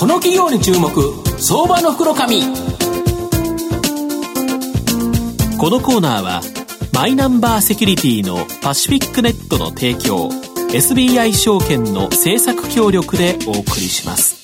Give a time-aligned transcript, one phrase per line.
[0.00, 0.90] この企業に注目
[1.38, 2.40] 相場の袋紙。
[5.58, 6.40] このコーナーは
[6.94, 10.30] マイナンバーセキュリティのパシフィックネットの提供
[10.70, 14.40] SBI 証券の政策協力でお送りします。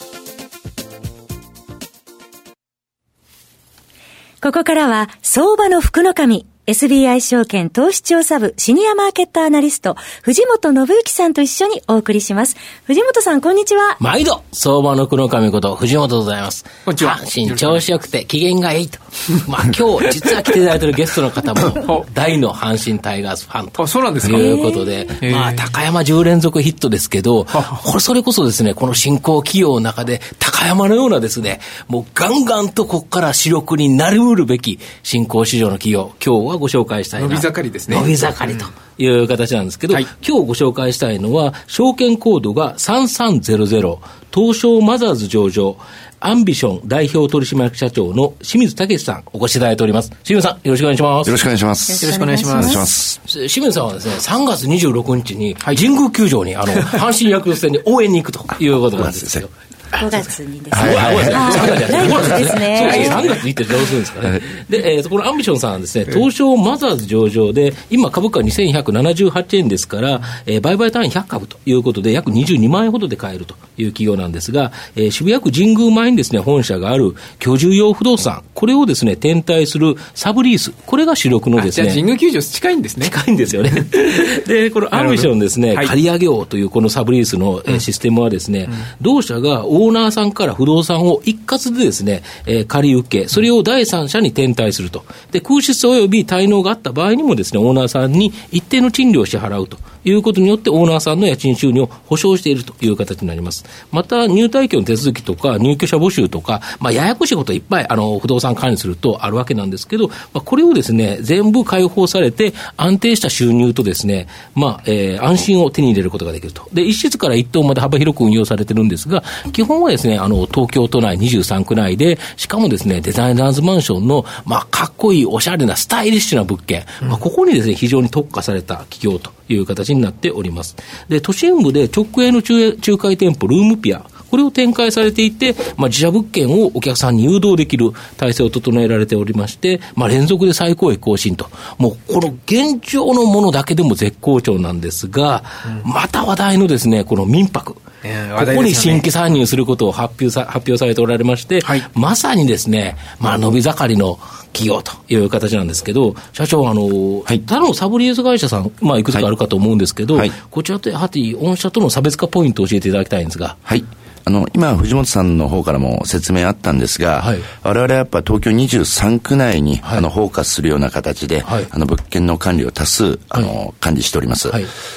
[4.42, 12.56] ここからは相場の福の神 SBI 証券投資調査部シニアマーケットアナリスト、藤本信之さんと一緒にお送りします。
[12.86, 13.96] 藤本さん、こんにちは。
[14.00, 16.64] 毎度、相場の黒神こと、藤本でございます。
[16.84, 17.18] こんにちは。
[17.18, 18.98] 阪神調子よくて、機嫌がいいと。
[19.46, 23.84] まあ今日、実は来ていただいているゲストの方も、大の阪神タイガースファンと。
[23.84, 24.36] あ、そうなんですか？
[24.36, 27.44] いうことで、まあ高山10連続ヒットですけど、
[27.84, 37.28] これそれこそですね、この新興企業の中で、高山のようなですね、もうガンガンとここから主力になりうるべき新興市場の企業、今日はご紹介したいな。
[37.28, 37.96] 伸び盛りですね。
[37.96, 38.66] 伸び盛りと
[38.98, 43.98] いう形なんですけど、はい、今日ご紹介したいのは、証券コードが3300、
[44.32, 45.76] 東証マザーズ上場、
[46.18, 50.10] アンビション代表取締役社長の清水武さん、お越しいただいております。
[50.24, 51.28] 清水さん、よろしくお願いします。
[51.28, 52.04] よろしくお願いします。
[52.04, 52.76] よろしくお願いします。
[52.76, 53.20] ます。
[53.26, 59.48] 清水さんはですね、3月26日に、神宮球場に、あの、阪神ヤクルト戦に応援に行くということなんですよ。
[59.90, 60.94] 5月にですね。
[60.96, 63.08] はい、3月ですね。
[63.10, 64.40] 3月にってどうするんですかね。
[64.68, 81.86] で、えー、このアンビションさんはですね、東証マザーズ上場で、今株価2178円ですから、えー、売買単位100株ということで、約22万円ほどで買えるという企業なんですが、えー、渋谷区神宮前にですね、本社がある居住用不動産、これをですね、転貸するサブリース、これが主力のですね。
[81.86, 83.06] じゃ神宮球場近いんですね。
[83.06, 83.70] 近いんですよね。
[84.46, 88.68] で、このアンビションですね、借り上げようというこのサブリースの、えー、システムはですね、
[89.00, 95.04] 同社がオーナーさんから不動産を一括でですね、えー、借り受け、それを第三者に転貸すると。
[95.30, 99.78] で、空室及び滞納があった場合にもですね、オーナーさんに一定の賃料を支払うと。
[100.06, 103.64] いうことによって、オーナーさんの家賃収入を保証しているという形になります。
[103.90, 116.68] また、入退去の手続きとか、入居者募集とか、まあ、ややこしいこといっぱい、あの、不動産管理するとあるわけなんですけど、まあ、これをですね、全部開放されて、安定した収入とですね、まあ、えー、安心を手に入れることができると。
[116.72, 130.76] で、一室から一棟まで幅広く運用されてるんですが、基本はですね、あの、東京都内23区内で、しかもですね、デザイナーズマンションの、まあ、かっこいい、おしゃれな、スタイリッシュな物件、まあ、ここにですね、非常に特化された企業という形になっております。
[131.08, 141.48] で、都心部で直営の中仲介店舗、ルームピア、これを展開されていて、まあ、自社物件をお客さんに誘導できる体制を整えられておりまして、まあ、連続で最高益更新と、
[141.78, 145.44] もうこの現状のものだけでも絶好調なんですが、
[145.84, 147.76] うん、また話題のですね、この民泊。
[148.02, 154.18] ここに新規参入することを発表さ発表されておられまして、はい、まさにですね、まあ、伸び盛りの
[154.52, 163.56] 企業という形なんですけど、社長、あの、はい、他のサブリーズ会社さん、まあ、いくつかあるかと思うんですけど、はい、こちらとやはり、御社との差別化ポイントを教えていただきたいんですが。
[163.62, 163.84] はい。
[164.28, 174.50] あの、今、藤本さんの方からも説明あったんですが、はい、我々はやっぱ東京23区内に、はい、あの、フォーカスするような形で、はい、あの、物件の管理を多数、あの、管理しております。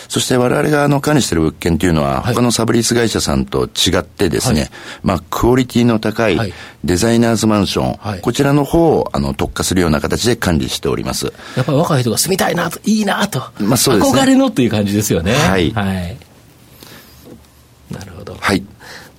[0.07, 4.71] そして我々があの、管理している物件というのは、他のサブリース会社さんと違ってですね、
[5.03, 6.39] まあ、クオリティの高い
[6.83, 11.31] デザイナーズマンション、こちらの方を、あの、特化するような形で管理しております。
[11.55, 14.19] やっぱり若い人が住みたいなと、いいなと、まあ、そうですね。
[14.21, 15.33] 憧れのという感じですよね。
[15.35, 15.69] はい。
[15.69, 16.17] はい。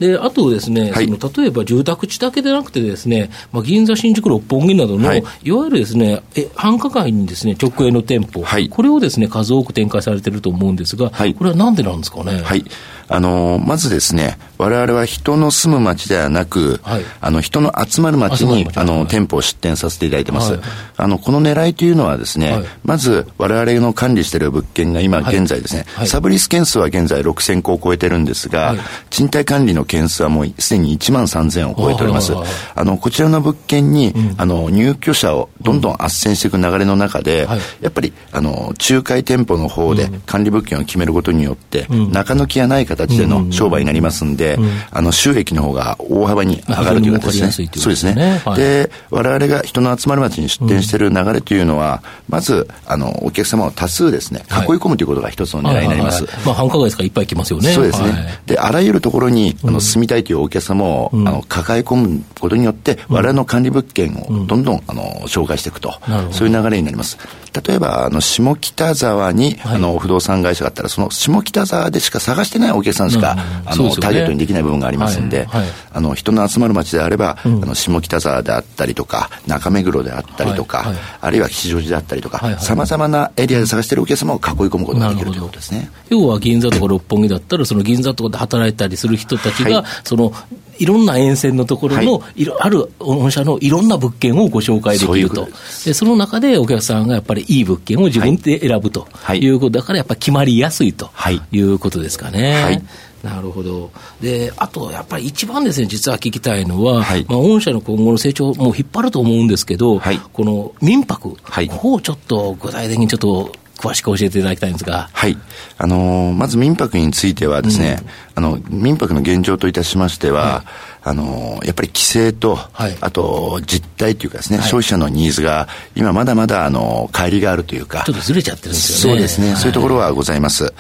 [0.00, 12.40] で、あとですね、はい、その例えば住宅地だけでなくてですね、まあ、銀座、新宿、六本木などの、はい、いわゆるですね、え繁華街にですね、直営の店舗、はい、これをですね、数多く展開されていると思うんですが、はい、これはなんでなんですかね？
[12.42, 12.64] はい。
[13.10, 20.52] あの、まずですね、我々は人の住む街ではなく、はい、あの、人の集まる街に、あの、店舗を出店させていただいてます。
[20.52, 20.60] はい、
[20.96, 28.76] あの、この狙いというのはですね、はい、まず、我々の管理している物件が今現在ですね、サブリス件数は現在6000個を超えてるんですが、
[29.10, 32.32] 賃貸管理の件数はもうすでに1万3000を超えております。
[32.76, 37.50] あの、こちらの物件に、うん、あの、入居者をどんどん斡旋していく流れの中で、うん、
[37.80, 44.58] やっぱり、あの、仲介店舗の方で管理物件を決めることによって、うん、中抜きがない形での商売になりますんで、
[44.90, 47.68] あの、収益の方が大幅に上がるということですね。
[47.76, 48.40] そうですね。
[48.44, 56.24] はい、で、我々が人の集まる街に出店している流れというのは、まず、あの、お客様を多数ですね、囲い込むということが一つの狙いになります。
[56.44, 57.72] まあ、繁華街ですからいっぱい来ますよね。
[57.72, 58.40] そうですね。
[58.46, 65.94] で、あらゆるところに、あの、住みたいというお客様を、あの、抱え込むことによって、我々の管理物件をどんどん、あの、紹介していくと、
[66.30, 67.18] そういう流れになります。
[67.66, 75.48] 例えば、あの、下北沢に、あの、不動産会社があったら、その下北沢でしか探してないお客さんしか、あの、ターゲットにできない部分がありますんで、
[75.92, 85.90] あの、人の集まる街であれば、あの、下北沢であったりとか、中目黒であったりとか、あるいは吉祥寺であったりとか、さまざまなエリアで探しているお客様を囲い込むことができるということですね。
[86.08, 90.32] 要は銀座とか六本木だったら、その銀座とかで働いたりする人たちが、その、
[90.80, 92.44] いろんな沿線のところの、い。
[92.44, 95.46] ろある御社のいろんな物件をご紹介できると。
[95.84, 99.06] でその中でお客さんがやっぱりいい物件を自分で選ぶと。
[99.34, 99.46] い。
[99.46, 101.10] うことだから、やっぱり決まりやすいと。
[101.52, 102.62] いうことですかね。
[102.62, 102.82] はい。
[103.22, 103.90] なるほど。
[104.20, 115.08] で、あと、やっぱり一番ですね、実は聞きたいのは、はい、まあ、御社の今後の成長も引っ張ると思うんですけど、はい、この民泊、はい、ここをちょっと具体的にちょっと詳しく教えていただきたいんですが。
[115.12, 115.36] はい。
[115.78, 118.06] あのー、まず民泊についてはですね、うん、
[118.40, 120.90] あの、民泊の現状といたしましては、はい。
[121.02, 129.18] あのやっぱり規制と、はい、あと実態というかですね、はい、消費者のニーズが今まだまだあの乖離があるというかちょっとずれちゃってるんですよね。
[129.18, 130.72] そうですね、はい、そういうところはございます、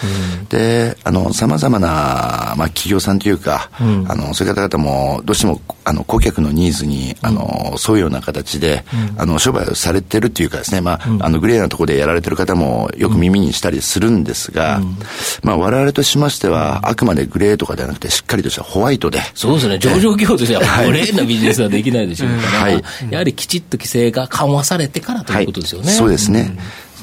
[0.50, 14.96] であのさまざまな、まあ、企業さんというか、うん、あのそういう方々もどうしてもあの顧客のニーズにあの、沿うような形で、うん、あの商売をされてるっていうかですね、まあ、うん、あのグレーなところでやられてる方もよく耳にしたりするんですが、うん、
[15.42, 19.20] まあ我々としましてはあくまでグレーとかではなくてしっかりとしたホワイトで。
[19.34, 19.78] そうですね。
[19.78, 22.28] 上場企業としてはグレーなビジネスはできないでしょう。
[22.28, 25.88] から、はい、やはりきちっと規制が緩和されてからということですよね。
[25.88, 26.56] はい、そうですね。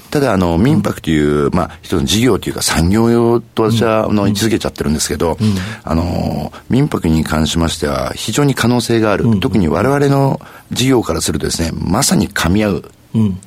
[0.10, 5.38] ただ、あの、民泊という、まあ、一つの事業というか産業用と私は、あの、位置づけちゃってるんですけど、
[5.84, 9.40] あの、民泊に関しましては、非常に可能性がある。
[9.40, 10.40] 特に我々の
[10.72, 12.92] 事業からするとですね、まさに噛み合う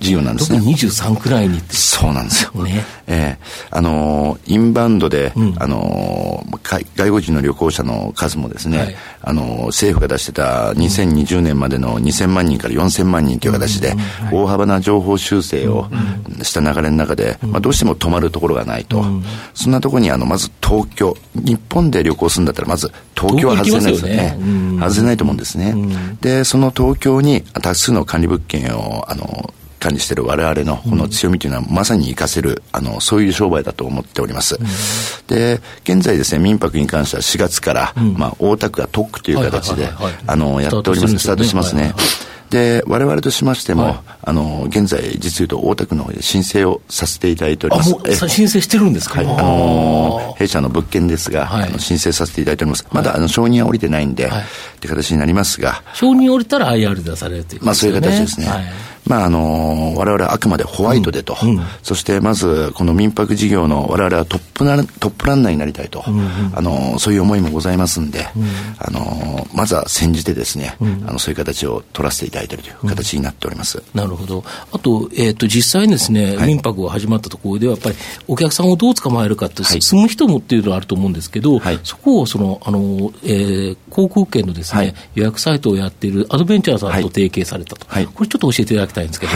[0.00, 0.58] 事業なんですね。
[0.58, 2.64] 特に23くらいにそうなんですよ。
[2.64, 2.84] ね。
[3.06, 3.44] ええ。
[3.70, 13.94] ー、あのー、インバウンドで、うん、あのー、外国人の旅行者の数もですね、はい、あの政府が出してた2020年までの2000万人から4000万人という形で、
[14.32, 15.88] 大幅な情報修正を
[16.42, 19.04] した流れの中で、まあ、どうしても止まるところがないと。
[19.54, 24.36] そんなところに、あの、まず東京、日本で旅行するんだったら、まず東京は外せないですよね。
[24.78, 25.74] 外せないと思うんですね。
[26.20, 34.58] で、その東京に多数の管理物件を、あの、管理している我々のこの強みというのはまさに活かせる、あの、そういう商売だと思っております。
[35.26, 39.88] で、現在ですね、民泊に関しては4月から、まあ、大田区が特区という形で、
[40.26, 41.18] あの、やっております。
[41.18, 41.94] スタートしますね。
[42.50, 47.90] で、我々としましても、はい、あの、現在、実言うと大田区の方で申請をさせていただいております。
[47.90, 49.22] あ、もう申請してるんですか？
[49.22, 49.26] はい。
[49.38, 52.84] あの、弊社の物件ですが、はい、あの申請させていただいております。
[52.90, 54.44] まだ、あの、承認は降りてないんで、はい、っ
[54.80, 55.80] て形になりますが。
[55.94, 57.66] 承認降りたら IR 出されるというね。
[57.66, 58.48] まあ、そういう形ですね。
[59.10, 68.44] はいまあ、あの、我々はあくまでホワイトでと、うんうん、そしてまず、この民泊事業の我々はトップなトップランナーになりたいと、うんうん、あの、そういう思いもございますんで、うん、
[68.78, 73.82] あの、まずは先じてですね、うん、あの、そういう形を取らせていただいているという形になっております。
[73.94, 74.44] なるほど。
[74.70, 77.96] あと、えっ、ー、と、実際にですね、はい、民泊が始まったところでは、やっぱり
[78.28, 87.86] お客さんをどう捕まえるかって、はい、住む人もっていうのはあると思うんですけど、はい、そこをその、あの、えー、航空券のですね、予約サイトをやっているアドベンチャーさんと提携されたと。
[87.86, 89.32] これちょっと教えていただきたいんですけど、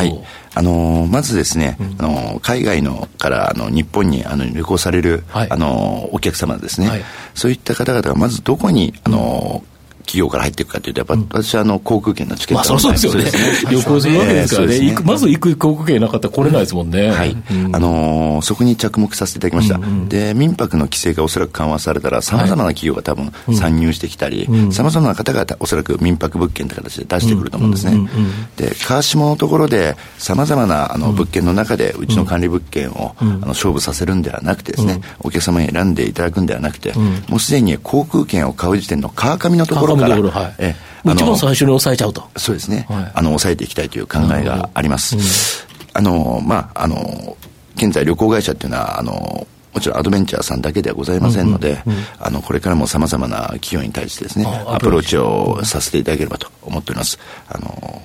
[0.54, 7.02] あのまずですね、うん、あの海外のからあの日本にあの旅行される、はい、あのお客様ですね、はい、
[7.34, 9.64] そういった方々がまずどこにあの、
[10.04, 13.24] 企業から入っていくかというと、やっぱ、私はあの航空券のチケット、まあ、そうですよね、
[13.70, 14.96] 旅行するわけですからね、えー、ね。
[15.04, 17.10] まず行く航空券なかったら来れないですもんね。
[17.10, 17.36] はい、
[17.72, 28.08] あのー、そこに着目させていただきました、うんうん、で民泊の規制がおそらく緩和されたら、さまざまな企業が多分参入してきたり、さまざまな方がおそらく民泊物件という形で出してくると思うんですね。
[28.56, 36.92] で、川下のところで、さまざまなあの物件の中で、うちの管理物件を、あの勝負させるんではなくてですね、お客様に選んでいただくんではなくて、
[37.28, 40.74] もうすでに航空券を買う時点の川上のところから、はい、え
[41.06, 42.28] 一番最初に抑えちゃうと。
[42.36, 42.86] そうですね。
[42.88, 45.16] はい、あの、抑えていきたいという考えがあります。
[45.16, 45.22] うん、
[45.92, 47.36] あの、まあ、あの、
[47.76, 51.82] 現在旅行会社っていうのは、あの、もちろんアドベンチャーさんだけではございませんので、
[52.20, 57.18] あの、これからも様々な企業に対してですね、アプローチをさせていただければと思っております。
[57.48, 58.02] あの、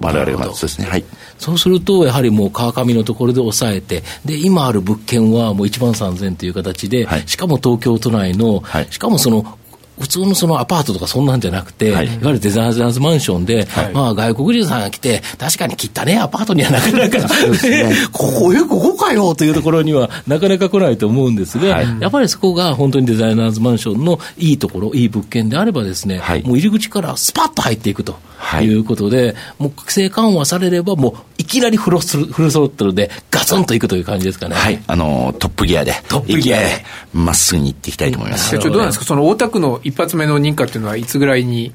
[0.00, 0.86] 我々がまずそうですね。
[0.86, 1.04] はい。
[1.38, 9.58] そうすると、やはりもう川上のところで抑えて、で、今ある物件はもう1万3000という形で、はい、しかも東京都内の、はい、しかもその
[9.98, 28.16] 普通のそのアパートとかそんなんじゃなくて、はい、いわゆるデザイナーズマンションで、はい、まあ外国人さんが来て、確かに汚ねアパートにはなかなか、ね、 ここ、え、ここかよというところにはなかなか来ないと思うんですが、はい、やっぱりそこが本当にデザイナーズマンションのいいところ、いい物件であればですね、もう入り口からスパッと入っていくと。
[28.60, 28.68] い。
[28.74, 34.54] うことで、もう規制緩和されれば、もういきなりフルスフルソロットルでガツンといくという感じですかね。
[34.54, 38.50] はい、あのトップギアで、トップギアで、まっすぐに行っていきたいと思います。
[38.50, 38.74] 社長、ど。
[38.76, 41.72] うなんですか、その大田区の一発目の認可っていうのは、いつぐらいに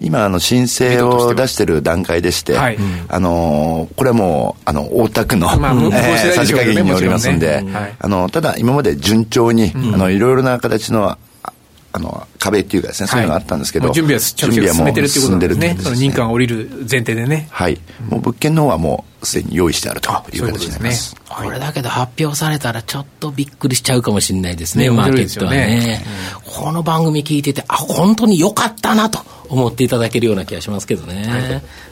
[0.00, 11.18] 今、あの申請を出している段階でして、はい、あのこれはもう、あの大田区の、まあ、えー、さじ加減によりますんで、ねはい、あのただ、今まで順調に、うん、あのいろいろな形の
[11.94, 15.76] あの、壁っていうかですね、そういうのがあったんですけど、準備は準備は進めてるっていうことですね。
[15.78, 17.48] その認可が下りる前提でね。
[17.50, 17.78] はい。
[18.08, 21.14] もう物件の方はもうすでに用意してあるという形になります。
[21.28, 26.02] これだけど発表されたらちょっとびっくりしちゃうかもしれないですね、マーケットはね。
[26.46, 31.26] この番組聞いてて、あ、本当に良かったなと思っていただけるような気がしますけどね。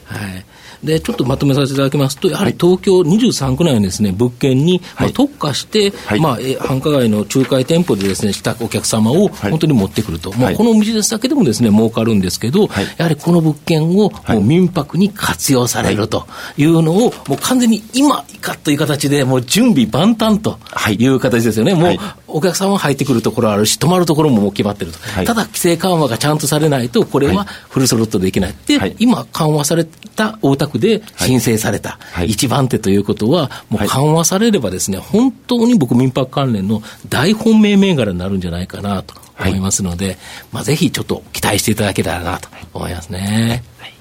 [0.05, 0.45] はい
[0.83, 10.33] で、ちょっとまとめさせていただきますと、やはり東京23区内のですね、物件に、まあ、特化して、はい、まあ、繁華街の仲介店舗でですね、したお客様を本当に持ってくると。
[10.33, 16.65] もうこのビジネスだけでもですね、儲かるんですけど、やはりこの物件をもう民泊に活用されるとい。
[16.71, 20.57] うのを、もう完全に今かという形で、もう準備万端と
[20.97, 21.05] い。
[21.07, 21.75] う形ですよね。
[21.75, 21.97] もう
[22.27, 24.99] お客さんは入ってくるところあるし、泊まるところももう決まってると。
[24.99, 28.55] ただ、規制緩和がちゃんとされないと、これはフルソロットできない。
[28.65, 40.17] で、今緩和された大田区で申請された一番手ということは、もう緩和されればですね、本当に僕、民泊関連の大本命銘柄になるんじゃないかなと思いますので、はい、
[40.51, 43.63] まあ、ぜひちょっと期待していただけたらなと思いますね。
[43.79, 43.91] はい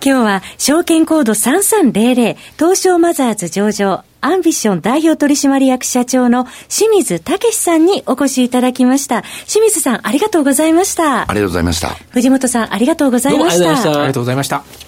[0.00, 9.22] 今日は証券コード3300東証マザーズ上場アンビション代表取締役社長の清水武さんにお越しいただきました。
[9.46, 11.22] 清水さんありがとうございました。
[11.22, 11.88] ありがとうございました。
[12.10, 13.70] 藤本さんありがとうございました。
[13.70, 14.87] ありがとうございました。